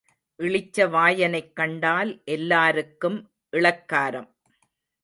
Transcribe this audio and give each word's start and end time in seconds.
இளிச்ச 0.39 0.85
வாயனைக் 0.87 1.53
கண்டால் 1.53 2.21
எல்லாருக்கும் 2.25 3.19
இளக்காரம். 3.53 4.29